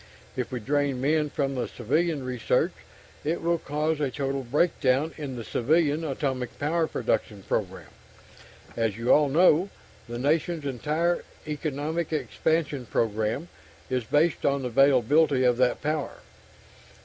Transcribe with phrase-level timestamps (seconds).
[0.35, 2.71] If we drain men from civilian research,
[3.23, 7.89] it will cause a total breakdown in the civilian atomic power production program.
[8.75, 9.69] As you all know,
[10.09, 13.47] the nation's entire economic expansion program
[13.91, 16.21] is based on the availability of that power.